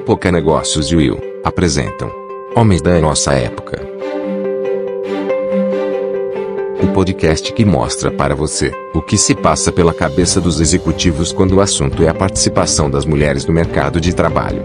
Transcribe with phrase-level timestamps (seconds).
[0.00, 2.10] Época Negócios e Will apresentam
[2.56, 3.78] Homens da Nossa Época.
[6.82, 11.56] O podcast que mostra para você o que se passa pela cabeça dos executivos quando
[11.56, 14.62] o assunto é a participação das mulheres no mercado de trabalho.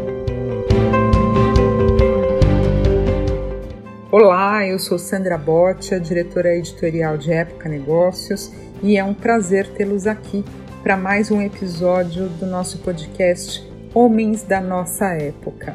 [4.10, 10.08] Olá, eu sou Sandra Botia, diretora editorial de Época Negócios, e é um prazer tê-los
[10.08, 10.46] aqui
[10.82, 13.65] para mais um episódio do nosso podcast
[13.96, 15.74] Homens da Nossa Época.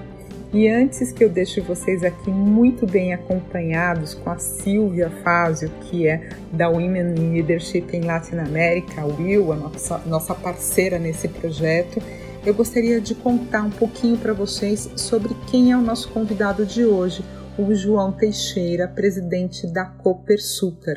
[0.53, 6.07] E antes que eu deixe vocês aqui muito bem acompanhados com a Silvia Fázio, que
[6.07, 11.99] é da Women Leadership em Latinoamérica, a Will, a nossa, nossa parceira nesse projeto,
[12.45, 16.85] eu gostaria de contar um pouquinho para vocês sobre quem é o nosso convidado de
[16.85, 17.25] hoje,
[17.59, 20.97] o João Teixeira, presidente da Copersucar.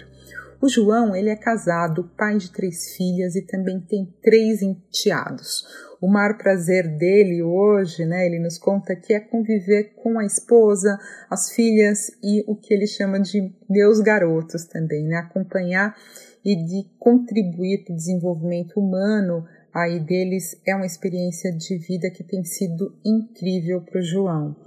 [0.59, 5.65] O João, ele é casado, pai de três filhas e também tem três enteados.
[6.03, 10.99] O maior prazer dele hoje, né, ele nos conta que é conviver com a esposa,
[11.29, 15.95] as filhas e o que ele chama de meus garotos também, né, acompanhar
[16.43, 22.21] e de contribuir para o desenvolvimento humano aí deles é uma experiência de vida que
[22.21, 24.57] tem sido incrível para o João.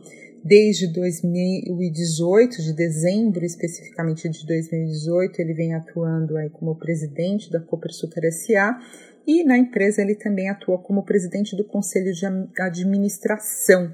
[0.42, 8.24] Desde 2018, de dezembro especificamente de 2018, ele vem atuando aí como presidente da Copersucar
[8.32, 8.80] SA
[9.26, 12.24] e na empresa ele também atua como presidente do conselho de
[12.60, 13.92] administração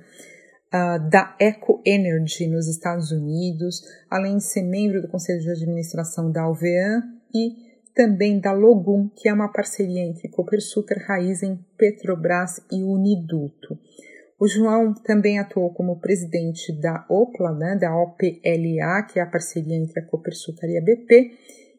[0.72, 6.30] uh, da Eco Energy nos Estados Unidos, além de ser membro do conselho de administração
[6.30, 7.02] da Alvean
[7.34, 13.78] e também da Logum, que é uma parceria entre Copersucar, Raizen, Petrobras e Uniduto.
[14.40, 19.76] O João também atuou como presidente da OPLA, né, da OPLA, que é a parceria
[19.76, 21.30] entre a Copersucar e a BP,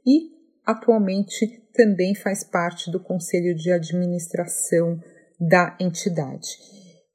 [0.05, 0.33] e
[0.65, 4.99] atualmente também faz parte do conselho de administração
[5.39, 6.57] da entidade.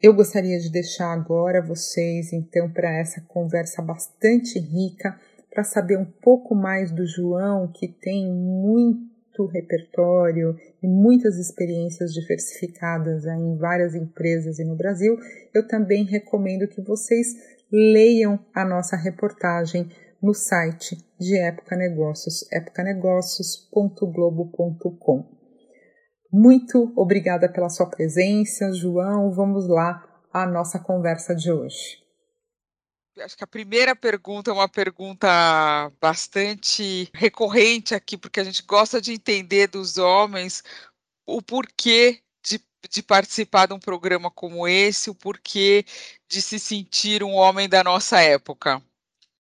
[0.01, 5.19] Eu gostaria de deixar agora vocês, então, para essa conversa bastante rica,
[5.51, 13.25] para saber um pouco mais do João, que tem muito repertório e muitas experiências diversificadas
[13.25, 15.17] em várias empresas e no Brasil,
[15.53, 17.35] eu também recomendo que vocês
[17.71, 19.91] leiam a nossa reportagem
[20.23, 25.37] no site de Época Negócios, epocanegócios.globo.com.
[26.33, 29.33] Muito obrigada pela sua presença, João.
[29.33, 32.07] Vamos lá à nossa conversa de hoje
[33.21, 35.29] acho que a primeira pergunta é uma pergunta
[36.01, 40.63] bastante recorrente aqui, porque a gente gosta de entender dos homens
[41.27, 45.85] o porquê de, de participar de um programa como esse, o porquê
[46.29, 48.83] de se sentir um homem da nossa época.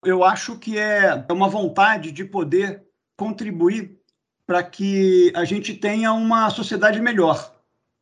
[0.06, 2.84] Eu acho que é uma vontade de poder
[3.16, 3.98] contribuir
[4.46, 7.52] para que a gente tenha uma sociedade melhor,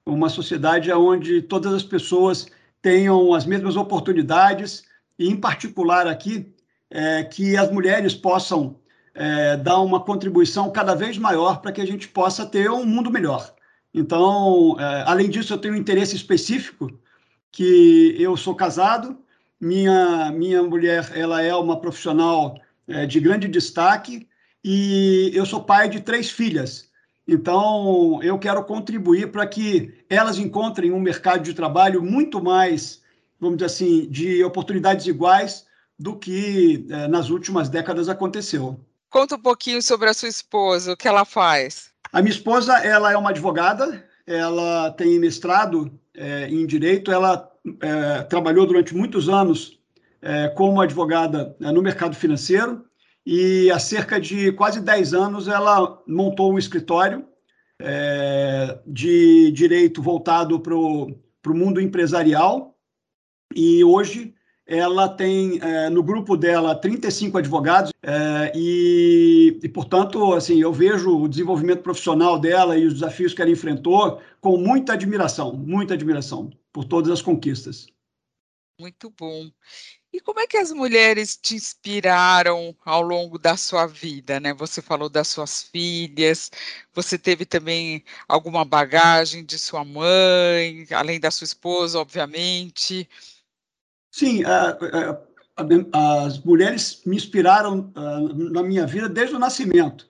[0.04, 2.46] uma sociedade onde todas as pessoas
[2.82, 4.84] tenham as mesmas oportunidades,
[5.18, 6.54] e em particular aqui,
[6.90, 8.78] é, que as mulheres possam
[9.14, 13.10] é, dar uma contribuição cada vez maior para que a gente possa ter um mundo
[13.10, 13.54] melhor.
[13.94, 17.00] Então, é, além disso, eu tenho um interesse específico,
[17.50, 19.23] que eu sou casado,
[19.64, 24.28] minha, minha mulher ela é uma profissional é, de grande destaque
[24.62, 26.88] e eu sou pai de três filhas.
[27.26, 33.02] Então, eu quero contribuir para que elas encontrem um mercado de trabalho muito mais
[33.44, 35.66] vamos dizer assim, de oportunidades iguais
[35.98, 38.80] do que é, nas últimas décadas aconteceu.
[39.10, 41.90] Conta um pouquinho sobre a sua esposa, o que ela faz.
[42.12, 48.22] A minha esposa, ela é uma advogada, ela tem mestrado é, em direito, ela é,
[48.24, 49.78] trabalhou durante muitos anos
[50.20, 52.84] é, como advogada é, no mercado financeiro
[53.26, 57.24] e há cerca de quase 10 anos ela montou um escritório
[57.80, 61.14] é, de direito voltado para o
[61.48, 62.76] mundo empresarial
[63.54, 64.34] e hoje
[64.66, 71.14] ela tem é, no grupo dela 35 advogados é, e, e, portanto, assim, eu vejo
[71.18, 76.50] o desenvolvimento profissional dela e os desafios que ela enfrentou com muita admiração, muita admiração
[76.74, 77.86] por todas as conquistas.
[78.80, 79.48] Muito bom.
[80.12, 84.52] E como é que as mulheres te inspiraram ao longo da sua vida, né?
[84.52, 86.50] Você falou das suas filhas,
[86.92, 93.08] você teve também alguma bagagem de sua mãe, além da sua esposa, obviamente.
[94.10, 95.62] Sim, a, a,
[95.92, 97.92] a, as mulheres me inspiraram
[98.50, 100.08] na minha vida desde o nascimento.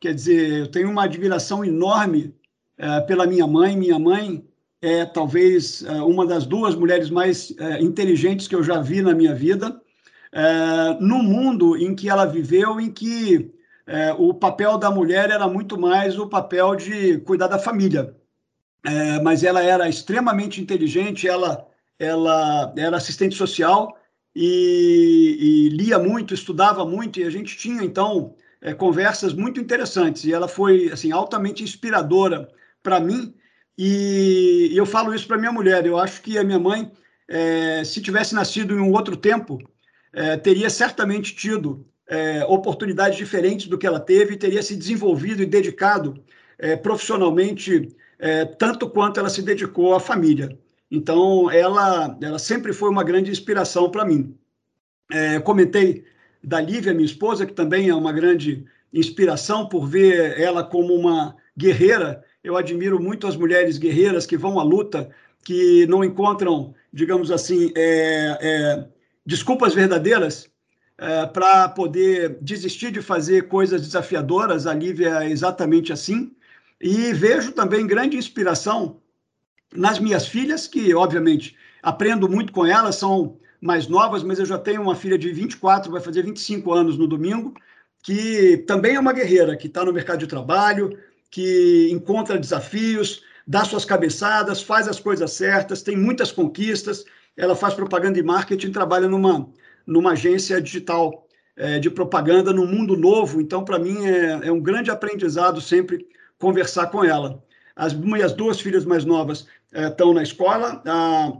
[0.00, 2.34] Quer dizer, eu tenho uma admiração enorme
[2.76, 3.76] é, pela minha mãe.
[3.76, 4.49] Minha mãe
[4.82, 9.14] é talvez é, uma das duas mulheres mais é, inteligentes que eu já vi na
[9.14, 9.80] minha vida,
[11.00, 13.52] no mundo em que ela viveu, em que
[14.16, 18.14] o papel da mulher era muito mais o papel de cuidar da família.
[19.24, 21.66] mas ela era extremamente inteligente, ela
[22.00, 23.98] ela era assistente social
[24.34, 30.24] e, e lia muito, estudava muito, e a gente tinha, então, é, conversas muito interessantes.
[30.24, 32.48] E ela foi, assim, altamente inspiradora
[32.82, 33.34] para mim.
[33.82, 35.86] E, eu falo isso para minha mulher.
[35.86, 36.92] Eu acho que a minha mãe,
[37.26, 39.58] é, se tivesse nascido em um outro tempo,
[40.12, 45.46] é, teria certamente tido é, oportunidades diferentes do que ela teve, teria se desenvolvido e
[45.46, 46.22] dedicado
[46.58, 47.88] é, profissionalmente
[48.18, 50.58] é, tanto quanto ela se dedicou à família.
[50.90, 54.36] Então, ela, ela sempre foi uma grande inspiração para mim.
[55.10, 56.04] É, comentei
[56.44, 61.34] da Lívia, minha esposa, que também é uma grande inspiração por ver ela como uma
[61.56, 62.22] guerreira.
[62.42, 65.10] Eu admiro muito as mulheres guerreiras que vão à luta,
[65.44, 68.88] que não encontram, digamos assim, é, é,
[69.24, 70.48] desculpas verdadeiras
[70.98, 74.66] é, para poder desistir de fazer coisas desafiadoras.
[74.66, 76.32] A Lívia é exatamente assim.
[76.80, 79.00] E vejo também grande inspiração
[79.74, 84.58] nas minhas filhas, que obviamente aprendo muito com elas, são mais novas, mas eu já
[84.58, 87.54] tenho uma filha de 24, vai fazer 25 anos no domingo,
[88.02, 90.98] que também é uma guerreira, que está no mercado de trabalho,
[91.30, 97.04] que encontra desafios, dá suas cabeçadas, faz as coisas certas, tem muitas conquistas.
[97.36, 99.48] Ela faz propaganda e marketing, trabalha numa,
[99.86, 103.40] numa agência digital é, de propaganda no mundo novo.
[103.40, 106.06] Então, para mim, é, é um grande aprendizado sempre
[106.38, 107.42] conversar com ela.
[107.76, 110.82] As minhas duas filhas mais novas estão é, na escola.
[110.86, 111.32] A,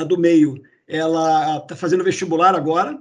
[0.00, 3.00] a do meio, ela está fazendo vestibular agora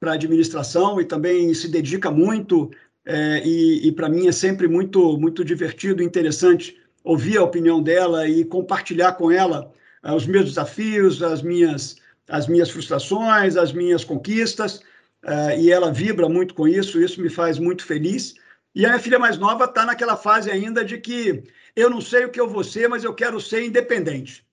[0.00, 2.70] para administração e também se dedica muito.
[3.06, 7.82] É, e, e para mim é sempre muito, muito divertido e interessante ouvir a opinião
[7.82, 9.70] dela e compartilhar com ela
[10.02, 11.96] é, os meus desafios, as minhas,
[12.28, 14.82] as minhas frustrações, as minhas conquistas.
[15.22, 18.34] É, e ela vibra muito com isso, isso me faz muito feliz.
[18.74, 21.44] E a minha filha mais nova está naquela fase ainda de que
[21.76, 24.44] eu não sei o que eu vou ser, mas eu quero ser independente.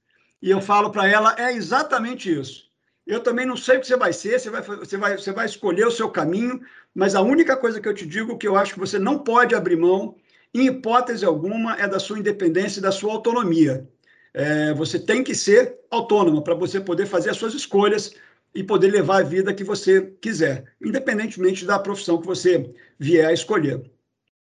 [0.42, 2.69] E eu falo para ela, é exatamente isso.
[3.06, 5.45] Eu também não sei o que você vai ser, você vai, você, vai, você vai
[5.45, 6.62] escolher o seu caminho,
[6.93, 9.55] mas a única coisa que eu te digo que eu acho que você não pode
[9.55, 10.15] abrir mão,
[10.53, 13.88] em hipótese alguma, é da sua independência e da sua autonomia.
[14.33, 18.13] É, você tem que ser autônoma para você poder fazer as suas escolhas
[18.53, 23.33] e poder levar a vida que você quiser, independentemente da profissão que você vier a
[23.33, 23.81] escolher.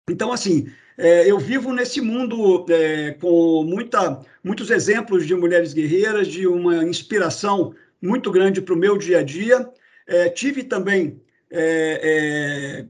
[0.09, 6.27] Então, assim, é, eu vivo nesse mundo é, com muita, muitos exemplos de mulheres guerreiras,
[6.27, 9.69] de uma inspiração muito grande para o meu dia a dia.
[10.07, 11.21] É, tive também
[11.51, 12.85] é, é,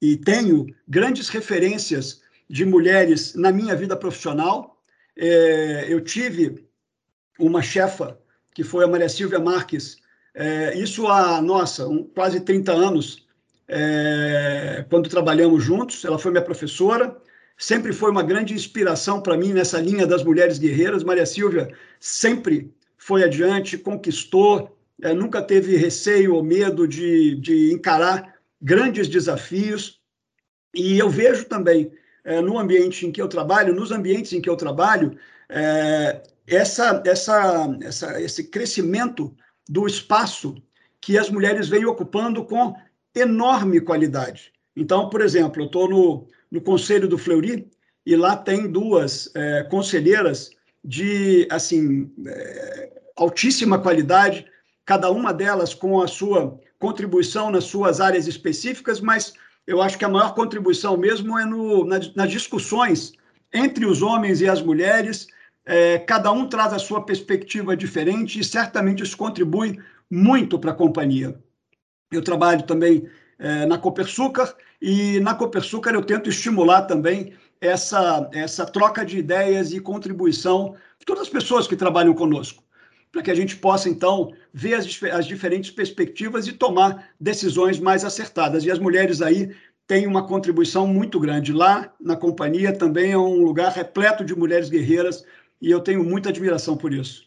[0.00, 4.82] e tenho grandes referências de mulheres na minha vida profissional.
[5.16, 6.66] É, eu tive
[7.38, 8.18] uma chefa,
[8.54, 9.98] que foi a Maria Silvia Marques,
[10.76, 13.26] isso há, nossa, um, quase 30 anos,
[14.88, 16.04] quando trabalhamos juntos.
[16.04, 17.20] Ela foi minha professora
[17.58, 21.02] sempre foi uma grande inspiração para mim nessa linha das mulheres guerreiras.
[21.02, 21.68] Maria Silvia
[21.98, 30.00] sempre foi adiante, conquistou, é, nunca teve receio ou medo de, de encarar grandes desafios.
[30.74, 31.90] E eu vejo também
[32.24, 35.16] é, no ambiente em que eu trabalho, nos ambientes em que eu trabalho,
[35.48, 39.34] é, essa, essa, essa, esse crescimento
[39.68, 40.54] do espaço
[41.00, 42.74] que as mulheres vêm ocupando com
[43.14, 44.52] enorme qualidade.
[44.76, 47.68] Então, por exemplo, eu estou no, no Conselho do Fleury,
[48.08, 50.50] e lá tem duas é, conselheiras
[50.82, 54.46] de assim é, altíssima qualidade,
[54.88, 59.34] cada uma delas com a sua contribuição nas suas áreas específicas, mas
[59.66, 63.12] eu acho que a maior contribuição mesmo é no, na, nas discussões
[63.52, 65.26] entre os homens e as mulheres.
[65.66, 69.78] É, cada um traz a sua perspectiva diferente e certamente isso contribui
[70.10, 71.38] muito para a companhia.
[72.10, 73.06] Eu trabalho também
[73.38, 79.70] é, na Copersucar, e na Copersucar eu tento estimular também essa, essa troca de ideias
[79.70, 82.64] e contribuição de todas as pessoas que trabalham conosco,
[83.10, 88.04] para que a gente possa, então, ver as, as diferentes perspectivas e tomar decisões mais
[88.04, 88.64] acertadas.
[88.64, 89.54] E as mulheres aí
[89.86, 91.52] têm uma contribuição muito grande.
[91.52, 95.24] Lá na companhia também é um lugar repleto de mulheres guerreiras
[95.60, 97.26] e eu tenho muita admiração por isso.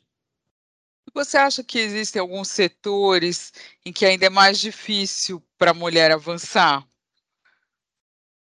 [1.13, 3.51] Você acha que existem alguns setores
[3.85, 6.85] em que ainda é mais difícil para a mulher avançar?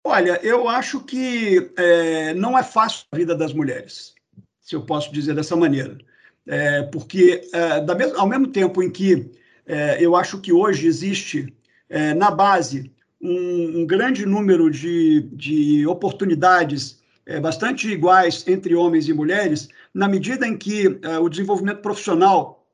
[0.06, 4.14] Olha, eu acho que é, não é fácil a vida das mulheres,
[4.60, 5.98] se eu posso dizer dessa maneira.
[6.46, 9.32] É, porque, é, da ao mesmo tempo em que
[9.66, 11.54] é, eu acho que hoje existe
[11.90, 19.08] é, na base um, um, grande número de, de oportunidades é, bastante iguais entre homens
[19.08, 22.68] e mulheres, na medida em que o desenvolvimento profissional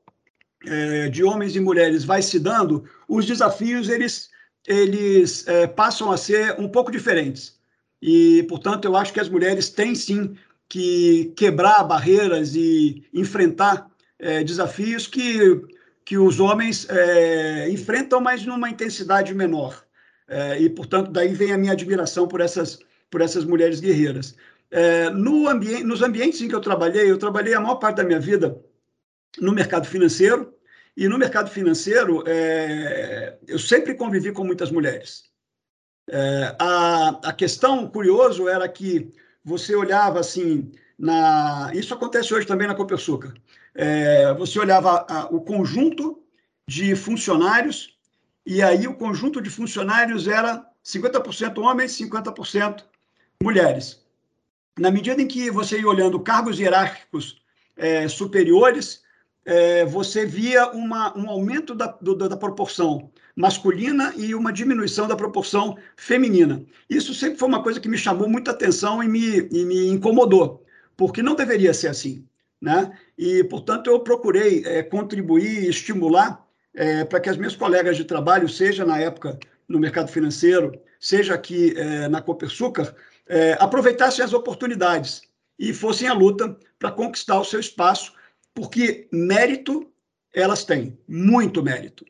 [1.12, 4.30] de homens e mulheres vai se dando, os desafios eles
[4.66, 7.58] eles é, passam a ser um pouco diferentes.
[8.00, 10.36] E, portanto, eu acho que as mulheres têm sim
[10.70, 15.60] que quebrar barreiras e enfrentar é, desafios que,
[16.04, 19.84] que os homens é, enfrentam, mas numa intensidade menor.
[20.28, 22.78] É, e, portanto, daí vem a minha admiração por essas,
[23.10, 24.36] por essas mulheres guerreiras.
[25.14, 28.20] No ambiente, nos ambientes em que eu trabalhei, eu trabalhei a maior parte da minha
[28.20, 28.56] vida
[29.40, 30.54] no mercado financeiro,
[30.96, 32.22] e no mercado financeiro,
[33.48, 35.24] eu sempre convivi com muitas mulheres.
[36.60, 39.12] A, a questão curioso era que
[39.44, 43.32] você olhava assim, na, isso acontece hoje também na Copersucar,
[43.74, 46.22] é, você olhava a, o conjunto
[46.66, 47.98] de funcionários,
[48.44, 52.84] e aí o conjunto de funcionários era 50% homens, 50%
[53.42, 54.04] mulheres.
[54.78, 57.42] Na medida em que você ia olhando cargos hierárquicos
[57.76, 59.02] é, superiores,
[59.44, 65.16] é, você via uma, um aumento da, do, da proporção masculina e uma diminuição da
[65.16, 66.62] proporção feminina.
[66.88, 70.64] Isso sempre foi uma coisa que me chamou muita atenção e me, e me incomodou,
[70.96, 72.24] porque não deveria ser assim.
[72.60, 72.90] Né?
[73.16, 76.44] E, portanto, eu procurei é, contribuir e estimular
[76.74, 81.34] é, para que as minhas colegas de trabalho, seja na época no mercado financeiro, seja
[81.34, 82.94] aqui é, na Copersucar,
[83.26, 85.22] é, aproveitassem as oportunidades
[85.58, 88.12] e fossem à luta para conquistar o seu espaço
[88.54, 89.86] porque mérito
[90.34, 92.04] elas têm, muito mérito.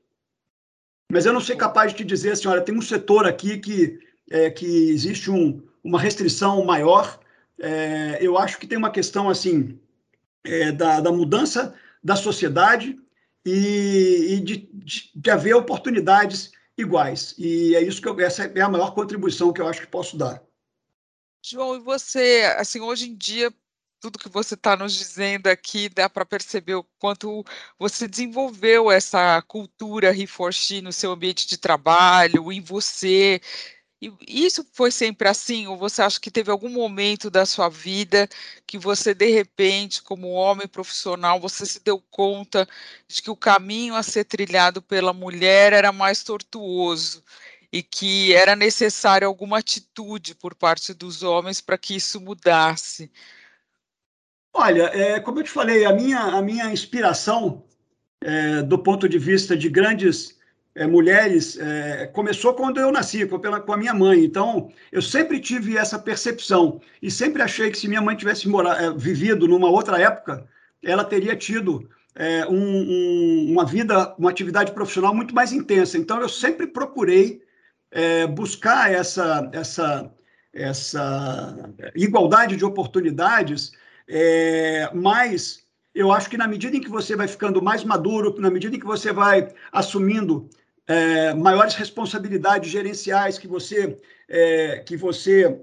[1.10, 3.98] Mas eu não sei capaz de te dizer, senhora, tem um setor aqui que,
[4.30, 7.18] é, que existe um, uma restrição maior.
[7.58, 9.78] É, eu acho que tem uma questão assim
[10.44, 12.98] é, da, da mudança da sociedade
[13.44, 17.34] e, e de, de, de, haver oportunidades iguais.
[17.36, 20.16] E é isso que eu, essa é a maior contribuição que eu acho que posso
[20.16, 20.42] dar.
[21.42, 23.52] João, e você, assim, hoje em dia,
[24.00, 27.44] tudo que você está nos dizendo aqui, dá para perceber o quanto
[27.78, 33.40] você desenvolveu essa cultura Reforchi no seu ambiente de trabalho, em você.
[34.00, 35.66] E isso foi sempre assim?
[35.66, 38.28] Ou você acha que teve algum momento da sua vida
[38.66, 42.66] que você, de repente, como homem profissional, você se deu conta
[43.06, 47.22] de que o caminho a ser trilhado pela mulher era mais tortuoso?
[47.72, 53.10] e que era necessário alguma atitude por parte dos homens para que isso mudasse.
[54.52, 57.64] Olha, é, como eu te falei, a minha, a minha inspiração,
[58.20, 60.38] é, do ponto de vista de grandes
[60.74, 64.24] é, mulheres, é, começou quando eu nasci, com, pela, com a minha mãe.
[64.24, 68.82] Então, eu sempre tive essa percepção e sempre achei que se minha mãe tivesse morar,
[68.82, 70.46] é, vivido numa outra época,
[70.82, 75.96] ela teria tido é, um, um, uma vida, uma atividade profissional muito mais intensa.
[75.96, 77.42] Então, eu sempre procurei
[78.36, 80.08] buscar essa, essa,
[80.54, 83.72] essa igualdade de oportunidades
[84.12, 85.64] é, mas
[85.94, 88.80] eu acho que na medida em que você vai ficando mais maduro, na medida em
[88.80, 90.50] que você vai assumindo
[90.86, 93.96] é, maiores responsabilidades gerenciais, que você,
[94.28, 95.60] é, que você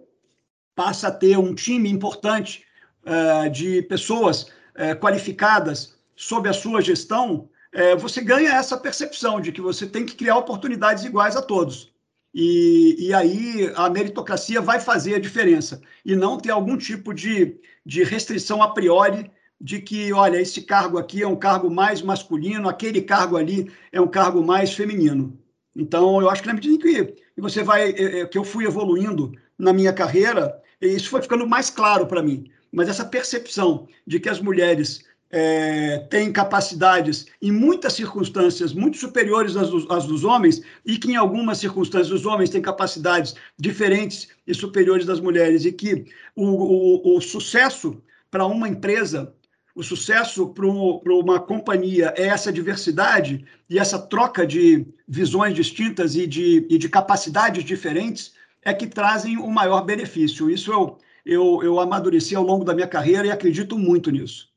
[0.74, 2.64] passa a ter um time importante
[3.06, 9.52] é, de pessoas é, qualificadas sob a sua gestão, é, você ganha essa percepção de
[9.52, 11.92] que você tem que criar oportunidades iguais a todos.
[12.34, 17.60] E, e aí a meritocracia vai fazer a diferença e não ter algum tipo de,
[17.86, 22.70] de restrição a priori de que, olha, esse cargo aqui é um cargo mais masculino,
[22.70, 25.38] aquele cargo ali é um cargo mais feminino.
[25.76, 29.32] Então, eu acho que na medida que você vai, é, é, que eu fui evoluindo
[29.58, 32.52] na minha carreira, isso foi ficando mais claro para mim.
[32.72, 39.56] Mas essa percepção de que as mulheres é, têm capacidades, em muitas circunstâncias, muito superiores
[39.56, 44.54] às, às dos homens, e que em algumas circunstâncias os homens têm capacidades diferentes e
[44.54, 46.06] superiores das mulheres, e que
[46.36, 49.34] o, o, o sucesso para uma empresa,
[49.76, 56.26] o sucesso para uma companhia é essa diversidade e essa troca de visões distintas e
[56.26, 60.50] de, e de capacidades diferentes é que trazem o maior benefício.
[60.50, 64.50] Isso eu, eu, eu amadureci ao longo da minha carreira e acredito muito nisso.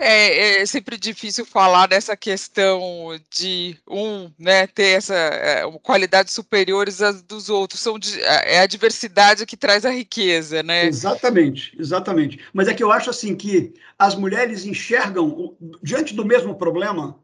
[0.00, 7.00] É, é, sempre difícil falar dessa questão de um né, ter essa é, qualidades superiores
[7.00, 7.80] às dos outros.
[7.80, 10.86] São, é, é a diversidade que traz a riqueza, né?
[10.86, 12.40] Exatamente, exatamente.
[12.52, 17.16] Mas é que eu acho assim que as mulheres enxergam, diante do mesmo problema,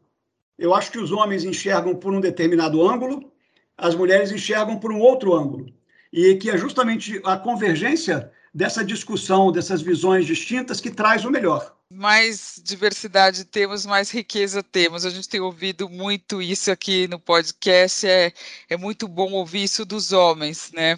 [0.57, 3.33] eu acho que os homens enxergam por um determinado ângulo,
[3.77, 5.65] as mulheres enxergam por um outro ângulo.
[6.13, 11.75] E que é justamente a convergência dessa discussão, dessas visões distintas que traz o melhor
[11.91, 15.05] mais diversidade temos, mais riqueza temos.
[15.05, 18.31] A gente tem ouvido muito isso aqui no podcast, é,
[18.69, 20.97] é muito bom ouvir isso dos homens, né?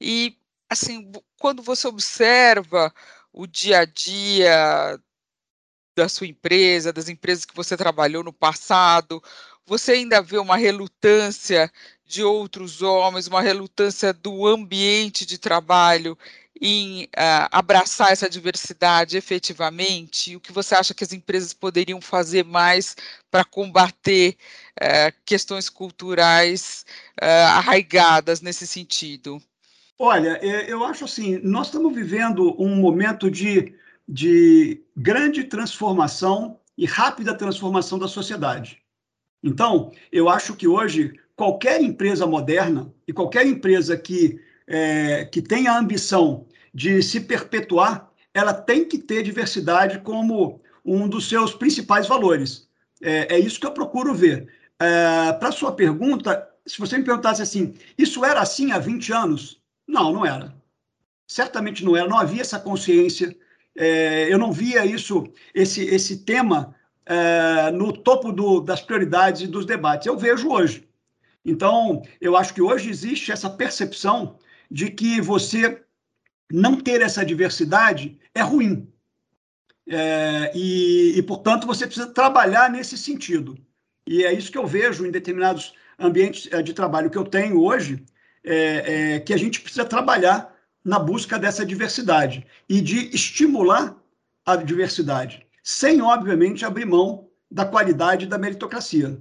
[0.00, 0.36] E,
[0.70, 2.92] assim, quando você observa
[3.32, 4.98] o dia a dia
[5.94, 9.22] da sua empresa, das empresas que você trabalhou no passado,
[9.66, 11.70] você ainda vê uma relutância
[12.06, 16.16] de outros homens, uma relutância do ambiente de trabalho
[16.60, 20.36] em uh, abraçar essa diversidade efetivamente?
[20.36, 22.96] O que você acha que as empresas poderiam fazer mais
[23.30, 24.36] para combater
[24.80, 26.84] uh, questões culturais
[27.22, 29.40] uh, arraigadas nesse sentido?
[29.98, 33.74] Olha, é, eu acho assim, nós estamos vivendo um momento de,
[34.06, 38.82] de grande transformação e rápida transformação da sociedade.
[39.42, 45.72] Então, eu acho que hoje qualquer empresa moderna e qualquer empresa que, é, que tenha
[45.72, 52.06] a ambição de se perpetuar, ela tem que ter diversidade como um dos seus principais
[52.06, 52.68] valores.
[53.02, 54.48] É, é isso que eu procuro ver.
[54.78, 59.60] É, Para sua pergunta, se você me perguntasse assim, isso era assim há 20 anos?
[59.86, 60.54] Não, não era.
[61.26, 63.34] Certamente não era, não havia essa consciência.
[63.74, 69.46] É, eu não via isso, esse, esse tema é, no topo do, das prioridades e
[69.46, 70.06] dos debates.
[70.06, 70.86] Eu vejo hoje.
[71.44, 74.38] Então, eu acho que hoje existe essa percepção
[74.70, 75.82] de que você
[76.50, 78.88] não ter essa diversidade é ruim.
[79.88, 83.56] É, e, e, portanto, você precisa trabalhar nesse sentido.
[84.06, 87.60] E é isso que eu vejo em determinados ambientes é, de trabalho que eu tenho
[87.62, 88.04] hoje,
[88.44, 90.54] é, é, que a gente precisa trabalhar
[90.84, 93.96] na busca dessa diversidade e de estimular
[94.44, 99.20] a diversidade, sem, obviamente, abrir mão da qualidade da meritocracia.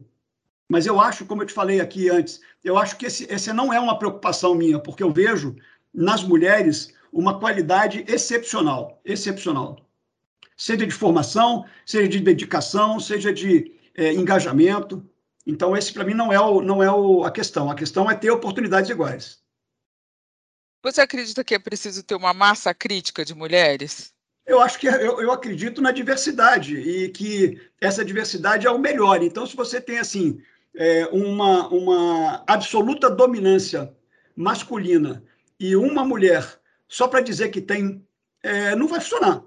[0.69, 3.71] Mas eu acho, como eu te falei aqui antes, eu acho que esse, essa não
[3.71, 5.55] é uma preocupação minha, porque eu vejo
[5.93, 9.79] nas mulheres uma qualidade excepcional, excepcional.
[10.57, 15.05] Seja de formação, seja de dedicação, seja de é, engajamento.
[15.45, 17.69] Então, esse para mim não é, o, não é o, a questão.
[17.69, 19.39] A questão é ter oportunidades iguais.
[20.83, 24.13] Você acredita que é preciso ter uma massa crítica de mulheres?
[24.45, 29.23] Eu acho que eu, eu, acredito na diversidade e que essa diversidade é o melhor.
[29.23, 30.39] Então, se você tem assim
[30.77, 33.93] é, uma, uma absoluta dominância
[34.35, 35.23] masculina
[35.59, 38.05] e uma mulher só para dizer que tem,
[38.43, 39.43] é, não vai funcionar.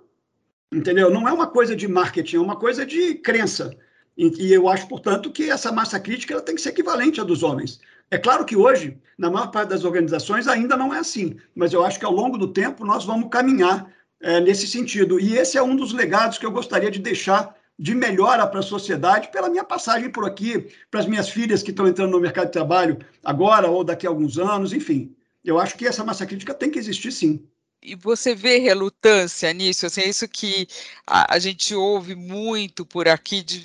[0.72, 1.10] Entendeu?
[1.10, 3.74] Não é uma coisa de marketing, é uma coisa de crença.
[4.16, 7.24] E, e eu acho, portanto, que essa massa crítica ela tem que ser equivalente à
[7.24, 7.80] dos homens.
[8.10, 11.84] É claro que hoje, na maior parte das organizações, ainda não é assim, mas eu
[11.84, 15.20] acho que ao longo do tempo nós vamos caminhar é, nesse sentido.
[15.20, 18.62] E esse é um dos legados que eu gostaria de deixar de melhora para a
[18.62, 22.46] sociedade pela minha passagem por aqui, para as minhas filhas que estão entrando no mercado
[22.46, 25.14] de trabalho agora ou daqui a alguns anos, enfim.
[25.44, 27.46] Eu acho que essa massa crítica tem que existir sim.
[27.80, 29.86] E você vê relutância nisso?
[29.86, 30.66] Assim, é isso que
[31.06, 33.64] a, a gente ouve muito por aqui de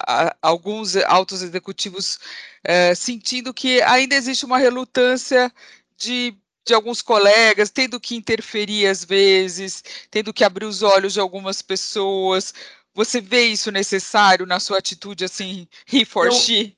[0.00, 2.18] a, alguns altos executivos
[2.64, 5.52] é, sentindo que ainda existe uma relutância
[5.96, 6.34] de
[6.66, 11.60] de alguns colegas, tendo que interferir às vezes, tendo que abrir os olhos de algumas
[11.60, 12.54] pessoas.
[12.94, 16.76] Você vê isso necessário na sua atitude assim, he for eu, she?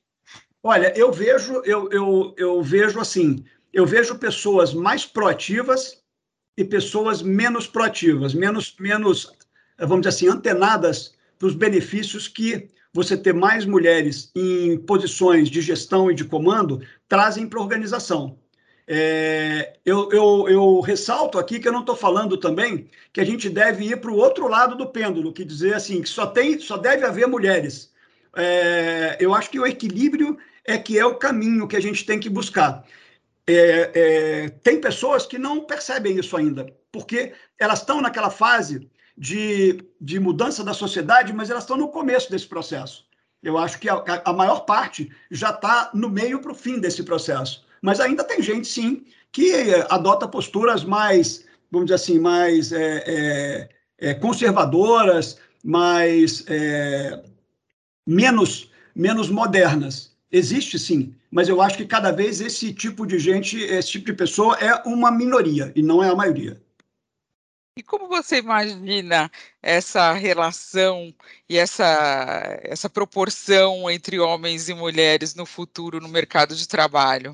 [0.63, 6.01] Olha, eu vejo, eu, eu, eu vejo assim, eu vejo pessoas mais proativas
[6.57, 9.31] e pessoas menos proativas, menos, menos,
[9.77, 15.61] vamos dizer assim, antenadas para os benefícios que você ter mais mulheres em posições de
[15.61, 18.39] gestão e de comando trazem para a organização.
[18.89, 23.49] É, eu, eu, eu, ressalto aqui que eu não estou falando também que a gente
[23.49, 26.77] deve ir para o outro lado do pêndulo, que dizer assim, que só, tem, só
[26.77, 27.91] deve haver mulheres.
[28.33, 32.17] É, eu acho que o equilíbrio é que é o caminho que a gente tem
[32.17, 32.85] que buscar.
[33.45, 39.83] É, é tem pessoas que não percebem isso ainda, porque elas estão naquela fase de,
[39.99, 43.05] de mudança da sociedade, mas elas estão no começo desse processo.
[43.43, 47.03] Eu acho que a, a maior parte já está no meio para o fim desse
[47.03, 47.66] processo.
[47.87, 49.53] Mas ainda tem gente, sim, que
[49.89, 56.43] adota posturas mais, vamos dizer assim, mais é, é, conservadoras, mais
[58.05, 60.13] menos, menos modernas.
[60.29, 64.13] Existe sim, mas eu acho que cada vez esse tipo de gente, esse tipo de
[64.17, 66.61] pessoa é uma minoria e não é a maioria.
[67.77, 69.31] E como você imagina
[69.63, 71.13] essa relação
[71.47, 77.33] e essa, essa proporção entre homens e mulheres no futuro no mercado de trabalho?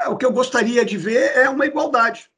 [0.00, 2.28] É, o que eu gostaria de ver é uma igualdade.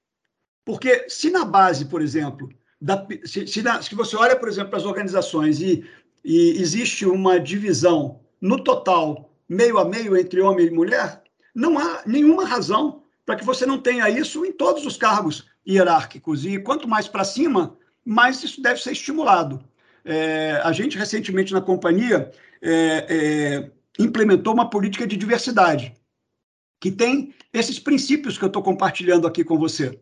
[0.65, 2.49] Porque se na base, por exemplo,
[2.81, 5.85] da, se, se, na, se, você olha, por exemplo, para as organizações e,
[6.25, 11.23] e existe uma divisão no total, meio a meio, entre homem e mulher,
[11.55, 16.45] não há nenhuma razão para que você não tenha isso em todos os cargos hierárquicos.
[16.45, 19.63] E quanto mais para cima, mais isso deve ser estimulado.
[20.05, 25.95] É, a gente, recentemente, na companhia, é, é, implementou uma política de diversidade
[26.83, 30.01] que tem esses princípios que eu estou compartilhando aqui com você.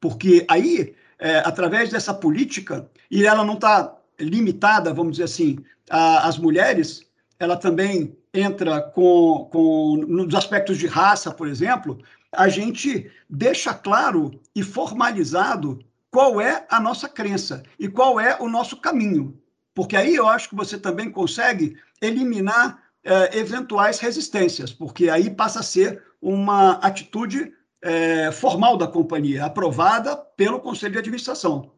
[0.00, 5.58] Porque aí, é, através dessa política, e ela não está limitada, vamos dizer assim,
[5.90, 7.04] às mulheres,
[7.36, 11.98] ela também entra com, com nos aspectos de raça, por exemplo,
[12.30, 15.80] a gente deixa claro e formalizado
[16.12, 19.36] qual é a nossa crença e qual é o nosso caminho.
[19.74, 25.60] Porque aí eu acho que você também consegue eliminar é, eventuais resistências, porque aí passa
[25.60, 31.72] a ser uma atitude é, formal da companhia, aprovada pelo Conselho de Administração.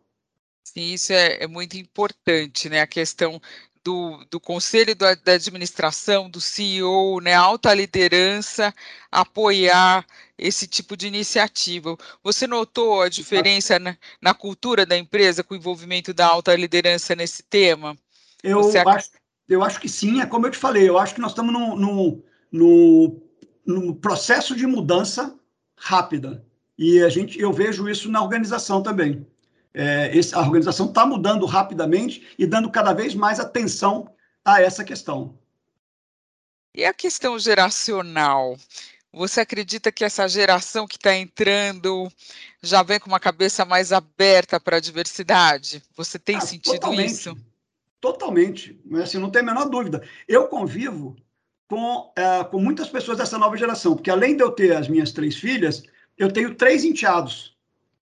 [0.65, 2.81] Sim, isso é, é muito importante, né?
[2.81, 3.41] A questão
[3.85, 8.73] do, do conselho da, da, administração, do CEO, né, alta liderança,
[9.11, 10.07] apoiar
[10.39, 11.97] esse tipo de iniciativa.
[12.23, 17.15] Você notou a diferença na, na cultura da empresa com o envolvimento da alta liderança
[17.15, 17.97] nesse tema?
[18.43, 18.79] Eu, Você...
[18.79, 19.11] acho,
[19.53, 21.77] eu acho que sim, é como eu te falei, eu acho que nós estamos num,
[21.77, 23.23] num, num,
[23.65, 25.38] num processo de mudança
[25.77, 26.45] rápida.
[26.79, 29.27] E a gente, eu vejo isso na organização também.
[29.75, 34.12] É, esse, a organização está mudando rapidamente e dando cada vez mais atenção
[34.45, 35.38] a essa questão.
[36.75, 38.57] E a questão geracional?
[39.12, 42.11] Você acredita que essa geração que está entrando
[42.62, 45.83] já vem com uma cabeça mais aberta para a diversidade?
[45.95, 47.37] Você tem ah, sentido totalmente, isso?
[48.03, 50.03] Totalmente, assim, não tem a menor dúvida.
[50.27, 51.15] Eu convivo
[51.69, 55.12] com, é, com muitas pessoas dessa nova geração, porque além de eu ter as minhas
[55.12, 55.85] três filhas,
[56.19, 57.57] eu tenho três enteados,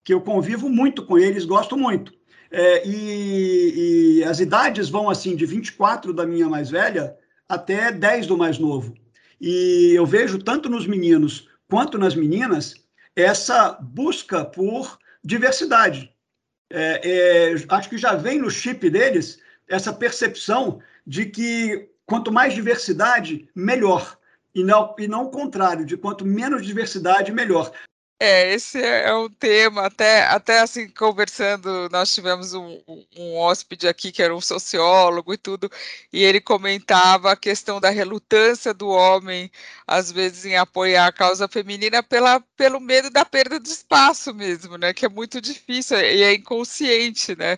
[0.04, 2.12] que eu convivo muito com eles, gosto muito.
[2.50, 7.16] É, e, e, as idades vão assim de 24 da minha mais velha
[7.48, 8.94] até 10 do mais novo.
[9.40, 12.74] E eu vejo tanto nos meninos quanto nas meninas
[13.16, 16.12] essa busca por diversidade.
[16.68, 22.54] É, é, acho que já vem no chip deles essa percepção de que quanto mais
[22.54, 24.18] diversidade, melhor.
[24.54, 27.70] E não, e não o contrário, de quanto menos diversidade, melhor.
[28.20, 32.82] É, esse é um tema, até, até assim, conversando, nós tivemos um,
[33.16, 35.70] um hóspede aqui que era um sociólogo e tudo,
[36.12, 39.48] e ele comentava a questão da relutância do homem,
[39.86, 44.76] às vezes, em apoiar a causa feminina pela, pelo medo da perda de espaço mesmo,
[44.76, 47.56] né, que é muito difícil e é inconsciente, né,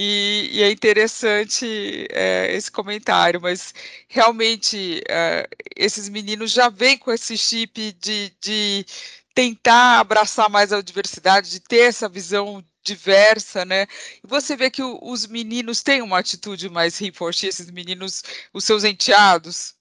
[0.00, 3.74] e, e, é interessante é, esse comentário, mas
[4.06, 8.86] realmente é, esses meninos já vêm com esse chip de, de
[9.34, 13.88] tentar abraçar mais a diversidade, de ter essa visão diversa, né?
[14.22, 18.22] E você vê que o, os meninos têm uma atitude mais reforçada, esses meninos,
[18.54, 19.74] os seus enteados.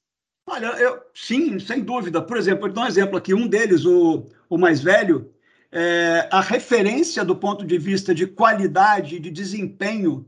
[0.47, 2.23] Olha, eu, sim, sem dúvida.
[2.23, 5.32] Por exemplo, eu dou um exemplo aqui, um deles, o, o mais velho,
[5.71, 10.25] é, a referência do ponto de vista de qualidade, de desempenho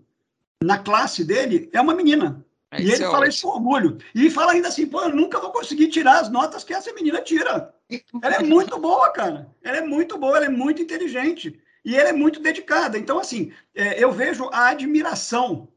[0.62, 2.46] na classe dele é uma menina.
[2.72, 3.98] É, e ele é fala isso com orgulho.
[4.14, 7.22] E fala ainda assim, pô, eu nunca vou conseguir tirar as notas que essa menina
[7.22, 7.74] tira.
[8.22, 9.50] Ela é muito boa, cara.
[9.64, 11.60] Ela é muito boa, ela é muito inteligente.
[11.84, 12.98] E ela é muito dedicada.
[12.98, 15.68] Então, assim, é, eu vejo a admiração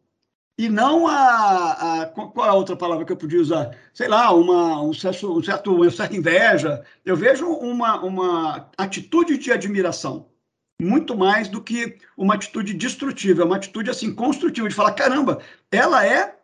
[0.62, 3.76] e não a, a, Qual é a outra palavra que eu podia usar?
[3.92, 6.84] Sei lá, uma, um, certo, um certo, uma certa inveja.
[7.04, 10.26] Eu vejo uma, uma atitude de admiração
[10.80, 15.40] muito mais do que uma atitude destrutiva, é uma atitude assim construtiva de falar, caramba,
[15.70, 16.36] ela é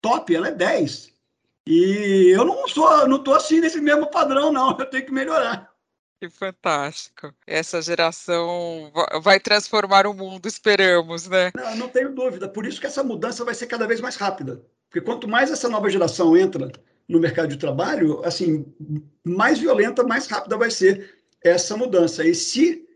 [0.00, 1.12] top, ela é 10.
[1.66, 5.69] E eu não sou, não tô assim nesse mesmo padrão não, eu tenho que melhorar.
[6.20, 7.32] Que fantástico.
[7.46, 11.50] Essa geração vai transformar o mundo, esperamos, né?
[11.56, 12.46] Não, não tenho dúvida.
[12.46, 14.62] Por isso que essa mudança vai ser cada vez mais rápida.
[14.90, 16.70] Porque quanto mais essa nova geração entra
[17.08, 18.66] no mercado de trabalho, assim,
[19.24, 22.22] mais violenta, mais rápida vai ser essa mudança.
[22.22, 22.86] E se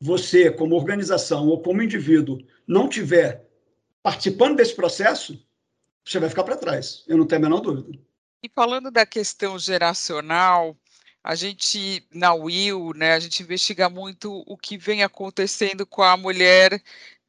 [0.00, 3.48] você, como organização ou como indivíduo, não tiver
[4.02, 5.40] participando desse processo,
[6.04, 7.04] você vai ficar para trás.
[7.06, 7.96] Eu não tenho a menor dúvida.
[8.42, 10.76] E falando da questão geracional,
[11.24, 16.18] a gente, na Will, né, a gente investiga muito o que vem acontecendo com a
[16.18, 16.82] mulher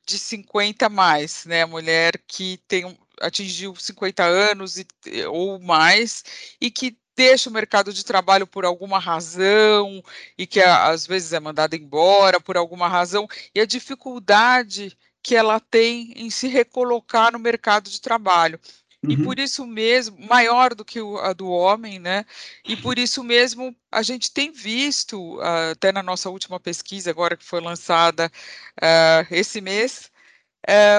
[0.06, 4.86] de 50 mais, né, a mulher que tem, atingiu 50 anos e,
[5.30, 6.24] ou mais
[6.60, 10.04] e que deixa o mercado de trabalho por alguma razão
[10.38, 15.60] e que às vezes é mandada embora por alguma razão e a dificuldade que ela
[15.60, 18.60] tem em se recolocar no mercado de trabalho.
[19.04, 19.12] Uhum.
[19.12, 22.26] E por isso mesmo, maior do que a do homem, né?
[22.68, 27.38] E por isso mesmo a gente tem visto, uh, até na nossa última pesquisa, agora
[27.38, 28.32] que foi lançada
[28.78, 30.12] uh, esse mês,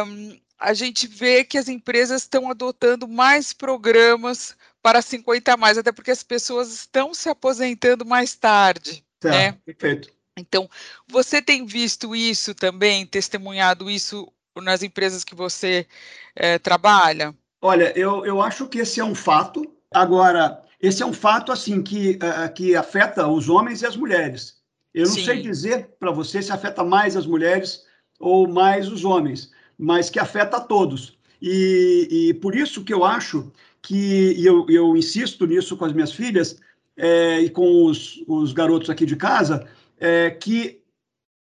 [0.07, 5.77] um, a gente vê que as empresas estão adotando mais programas para 50 a mais,
[5.77, 9.05] até porque as pessoas estão se aposentando mais tarde.
[9.19, 9.53] Tá, né?
[9.65, 10.13] perfeito.
[10.39, 10.69] Então,
[11.09, 15.87] você tem visto isso também, testemunhado isso nas empresas que você
[16.35, 17.35] é, trabalha?
[17.67, 19.61] Olha, eu, eu acho que esse é um fato.
[19.93, 24.59] Agora, esse é um fato assim que, uh, que afeta os homens e as mulheres.
[24.95, 25.25] Eu não Sim.
[25.25, 27.85] sei dizer para você se afeta mais as mulheres
[28.21, 31.19] ou mais os homens, mas que afeta a todos.
[31.43, 33.51] E, e por isso que eu acho
[33.83, 36.61] que, e eu, eu insisto nisso com as minhas filhas,
[36.97, 40.81] é, e com os, os, garotos aqui de casa é, que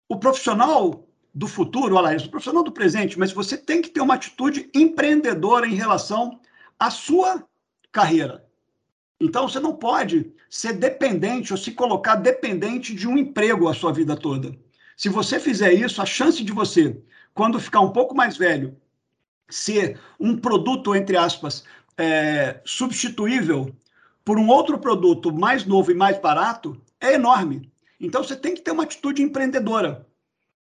[0.08, 1.05] o profissional
[1.36, 4.70] do futuro, olha lá, o profissional do presente, mas você tem que ter uma atitude
[4.74, 6.40] empreendedora em relação
[6.80, 7.46] à sua
[7.92, 8.46] carreira.
[9.20, 13.92] Então, você não pode ser dependente ou se colocar dependente de um emprego a sua
[13.92, 14.58] vida toda.
[14.96, 16.98] Se você fizer isso, a chance de você,
[17.34, 18.78] quando ficar um pouco mais velho,
[19.50, 21.66] ser um produto, entre aspas,
[21.98, 23.76] é, substituível
[24.24, 27.70] por um outro produto mais novo e mais barato é enorme.
[28.00, 30.08] Então você tem que ter uma atitude empreendedora.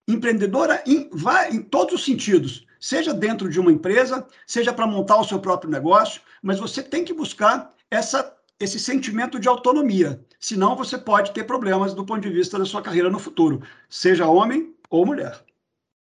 [0.10, 5.18] Empreendedora em, vai, em todos os sentidos, seja dentro de uma empresa, seja para montar
[5.20, 10.20] o seu próprio negócio, mas você tem que buscar essa, esse sentimento de autonomia.
[10.40, 14.26] Senão você pode ter problemas do ponto de vista da sua carreira no futuro, seja
[14.26, 15.44] homem ou mulher.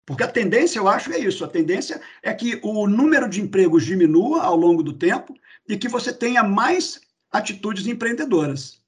[0.05, 1.45] Porque a tendência, eu acho, é isso.
[1.45, 5.33] A tendência é que o número de empregos diminua ao longo do tempo
[5.65, 6.99] e que você tenha mais
[7.31, 8.81] atitudes empreendedoras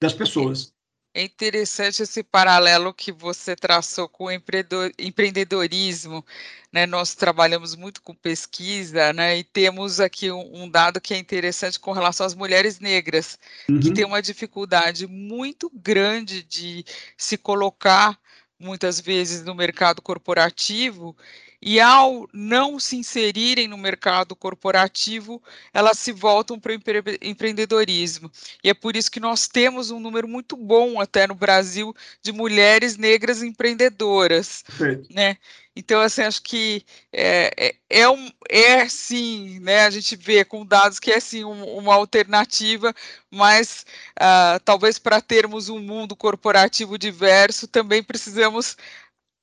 [0.00, 0.74] das pessoas.
[1.16, 6.22] É interessante esse paralelo que você traçou com o empreendedorismo.
[6.70, 6.84] Né?
[6.84, 9.38] Nós trabalhamos muito com pesquisa né?
[9.38, 13.80] e temos aqui um, um dado que é interessante com relação às mulheres negras, uhum.
[13.80, 16.84] que têm uma dificuldade muito grande de
[17.16, 18.18] se colocar
[18.58, 21.16] muitas vezes no mercado corporativo
[21.60, 25.42] e ao não se inserirem no mercado corporativo,
[25.72, 28.30] elas se voltam para o empre empreendedorismo.
[28.62, 32.32] E é por isso que nós temos um número muito bom até no Brasil de
[32.32, 34.64] mulheres negras empreendedoras,
[35.10, 35.36] né?
[35.78, 37.52] Então, assim, acho que é,
[37.90, 39.84] é, é, um, é sim, né?
[39.84, 42.94] A gente vê com dados que é sim um, uma alternativa,
[43.30, 43.84] mas
[44.18, 48.74] uh, talvez para termos um mundo corporativo diverso, também precisamos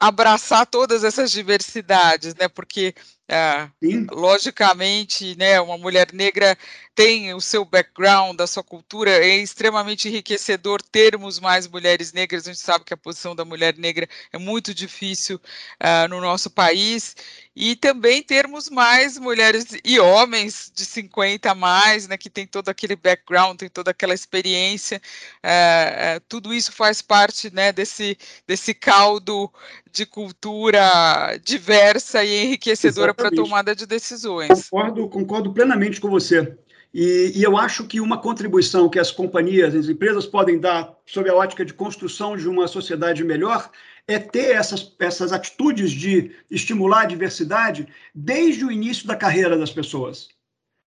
[0.07, 2.49] abraçar todas essas diversidades, né?
[2.49, 2.93] Porque
[3.29, 3.69] ah,
[4.11, 6.57] logicamente, né, uma mulher negra
[6.95, 12.43] tem o seu background, a sua cultura, é extremamente enriquecedor termos mais mulheres negras.
[12.43, 16.49] A gente sabe que a posição da mulher negra é muito difícil uh, no nosso
[16.51, 17.15] país,
[17.55, 22.69] e também termos mais mulheres e homens de 50 a mais, né, que tem todo
[22.69, 25.01] aquele background, tem toda aquela experiência.
[25.43, 29.51] Uh, uh, tudo isso faz parte né, desse, desse caldo
[29.91, 34.69] de cultura diversa e enriquecedora para a tomada de decisões.
[34.69, 36.55] Concordo, concordo plenamente com você.
[36.93, 41.27] E, e, eu acho que uma contribuição que as companhias, as empresas podem dar sob
[41.27, 43.71] a ótica de construção de uma sociedade melhor
[44.07, 49.71] é ter essas, essas atitudes de estimular a diversidade desde o início da carreira das
[49.71, 50.27] pessoas.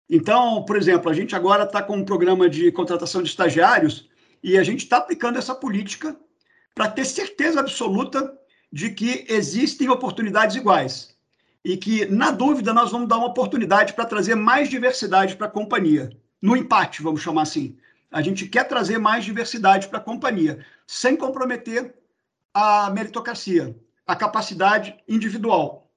[0.07, 4.07] Então, por exemplo, a gente agora está com um programa de contratação de estagiários
[4.43, 6.15] e a gente está aplicando essa política
[6.75, 8.31] para ter certeza absoluta
[8.71, 11.14] de que existem oportunidades iguais
[11.65, 15.49] e que, na dúvida, nós vamos dar uma oportunidade para trazer mais diversidade para a
[15.49, 16.15] companhia.
[16.39, 17.75] No empate, vamos chamar assim.
[18.11, 21.95] A gente quer trazer mais diversidade para a companhia, sem comprometer
[22.53, 23.75] a meritocracia,
[24.05, 25.91] a capacidade individual.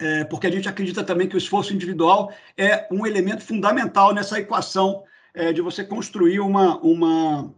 [0.00, 4.40] É, porque a gente acredita também que o esforço individual é um elemento fundamental nessa
[4.40, 7.54] equação é, de você construir uma, uma,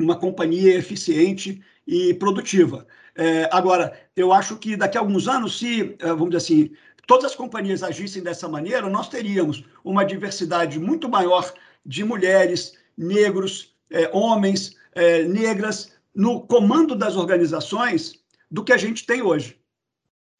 [0.00, 2.86] uma companhia eficiente e produtiva.
[3.16, 6.70] É, agora, eu acho que daqui a alguns anos, se, é, vamos dizer assim,
[7.06, 11.52] todas as companhias agissem dessa maneira, nós teríamos uma diversidade muito maior
[11.84, 18.20] de mulheres, negros, é, homens, é, negras no comando das organizações
[18.50, 19.58] do que a gente tem hoje.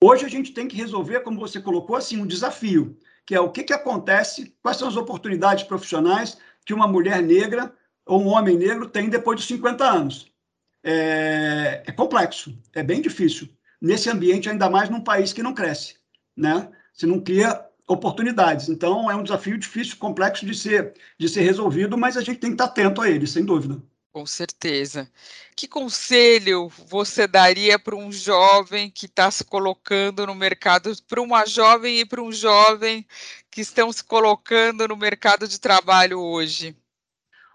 [0.02, 3.50] Hoje a gente tem que resolver, como você colocou, assim, um desafio, que é o
[3.50, 7.72] que, que acontece, quais são as oportunidades profissionais que uma mulher negra
[8.06, 10.29] ou um homem negro tem depois dos 50 anos
[10.82, 13.48] é, é complexo, é bem difícil.
[13.80, 15.96] Nesse ambiente, ainda mais num país que não cresce,
[16.36, 16.70] né?
[16.92, 18.68] Você não cria oportunidades.
[18.68, 22.50] Então, é um desafio difícil, complexo de ser, de ser resolvido, mas a gente tem
[22.50, 23.82] que estar atento a ele, sem dúvida.
[24.12, 25.10] Com certeza.
[25.56, 31.46] Que conselho você daria para um jovem que está se colocando no mercado, para uma
[31.46, 33.06] jovem e para um jovem
[33.50, 36.76] que estão se colocando no mercado de trabalho hoje?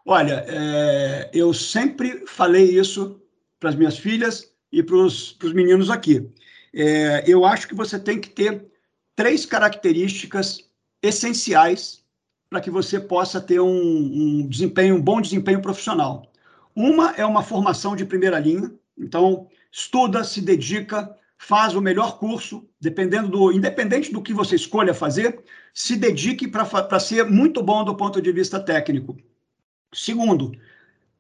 [0.07, 3.19] Olha, é, eu sempre falei isso
[3.59, 6.29] para as minhas filhas e para os meninos aqui.
[6.71, 8.67] É, eu acho que você tem que ter
[9.15, 10.69] três características
[11.01, 12.03] essenciais
[12.47, 16.31] para que você possa ter um, um, desempenho, um bom desempenho profissional.
[16.75, 22.69] Uma é uma formação de primeira linha, então estuda, se dedica, faz o melhor curso,
[22.79, 27.95] dependendo do, independente do que você escolha fazer, se dedique para ser muito bom do
[27.95, 29.17] ponto de vista técnico.
[29.95, 30.51] Segundo,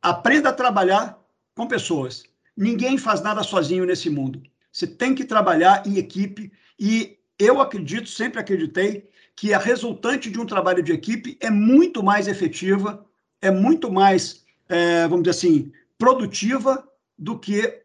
[0.01, 1.19] aprenda a trabalhar
[1.55, 2.23] com pessoas.
[2.55, 4.43] Ninguém faz nada sozinho nesse mundo.
[4.71, 10.39] Você tem que trabalhar em equipe e eu acredito, sempre acreditei, que a resultante de
[10.39, 13.05] um trabalho de equipe é muito mais efetiva,
[13.41, 17.81] é muito mais é, vamos dizer assim, produtiva do que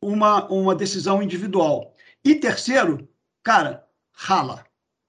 [0.00, 1.94] uma, uma decisão individual.
[2.24, 3.08] E terceiro,
[3.42, 4.64] cara, rala.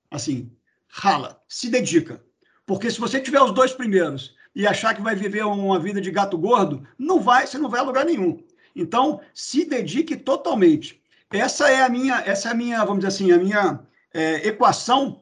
[0.09, 0.51] Assim,
[0.87, 2.23] rala, se dedica.
[2.65, 6.11] Porque se você tiver os dois primeiros e achar que vai viver uma vida de
[6.11, 8.43] gato gordo, não vai, você não vai a lugar nenhum.
[8.75, 11.01] Então, se dedique totalmente.
[11.31, 13.79] Essa é a minha, essa é a minha, vamos dizer assim, a minha
[14.13, 15.21] é, equação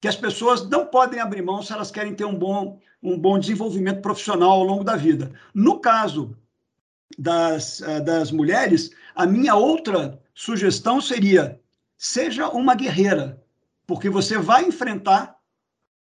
[0.00, 3.38] que as pessoas não podem abrir mão se elas querem ter um bom, um bom
[3.38, 5.32] desenvolvimento profissional ao longo da vida.
[5.54, 6.36] No caso
[7.18, 11.60] das, eh, das mulheres, a minha outra sugestão seria:
[11.96, 13.42] seja uma guerreira,
[13.86, 15.36] porque você vai enfrentar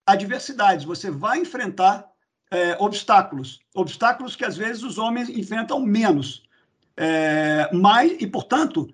[0.07, 2.11] adversidades, você vai enfrentar
[2.55, 6.45] é, obstáculos, obstáculos que às vezes os homens enfrentam menos.
[6.97, 8.89] É, mas, e portanto,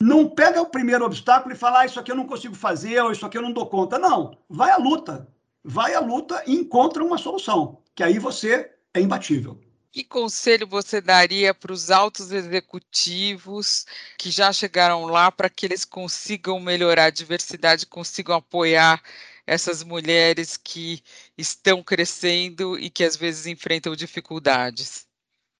[0.00, 3.10] não pega o primeiro obstáculo e fala, ah, isso aqui eu não consigo fazer, ou
[3.10, 3.98] isso aqui eu não dou conta.
[3.98, 5.26] Não, vai à luta.
[5.64, 9.58] Vai à luta e encontra uma solução, que aí você é imbatível.
[9.90, 13.86] Que conselho você daria para os altos executivos
[14.18, 19.02] que já chegaram lá para que eles consigam melhorar a diversidade, consigam apoiar
[19.48, 21.02] essas mulheres que
[21.36, 25.06] estão crescendo e que às vezes enfrentam dificuldades?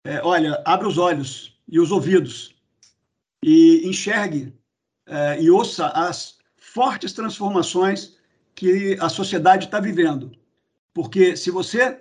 [0.04, 2.54] É, olha, abra os olhos e os ouvidos
[3.42, 4.52] e enxergue
[5.06, 8.16] é, e ouça as fortes transformações
[8.54, 10.32] que a sociedade está vivendo.
[10.92, 11.98] Porque se você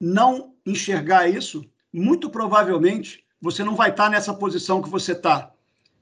[0.00, 5.52] não enxergar isso, muito provavelmente você não vai estar tá nessa posição que você está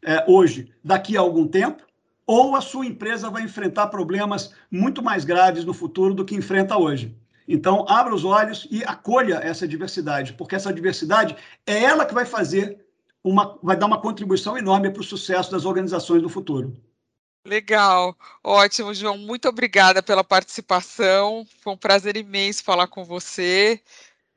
[0.03, 1.86] é, hoje, daqui a algum tempo,
[2.27, 6.77] ou a sua empresa vai enfrentar problemas muito mais graves no futuro do que enfrenta
[6.77, 7.17] hoje.
[7.49, 12.27] Então, abra os olhos e acolha essa diversidade, porque essa diversidade é ela que vai
[12.27, 12.85] fazer
[13.23, 16.75] uma, vai dar uma contribuição enorme para o sucesso das organizações do futuro.
[17.45, 19.17] Legal, ótimo, João.
[19.17, 21.47] Muito obrigada pela participação.
[21.61, 23.81] Foi um prazer imenso falar com você.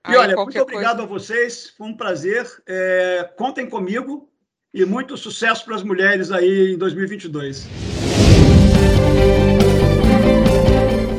[0.08, 1.04] E Aí, olha, muito obrigado coisa...
[1.04, 1.73] a vocês.
[1.75, 2.47] Foi um prazer.
[2.67, 4.30] É, contem comigo
[4.73, 7.67] e muito sucesso para as mulheres aí em 2022.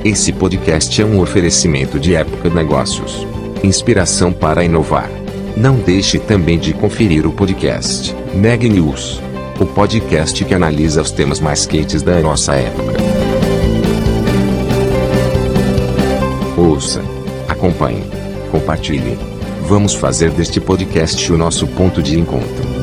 [0.05, 3.27] Esse podcast é um oferecimento de Época Negócios.
[3.63, 5.11] Inspiração para inovar.
[5.57, 9.21] Não deixe também de conferir o podcast Neg News,
[9.61, 12.99] o podcast que analisa os temas mais quentes da nossa época.
[16.57, 17.03] Ouça,
[17.49, 18.05] acompanhe,
[18.51, 19.19] compartilhe.
[19.67, 22.80] Vamos fazer deste podcast o nosso ponto de encontro.